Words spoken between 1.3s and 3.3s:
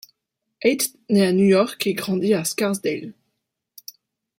New York et grandit à Scarsdale.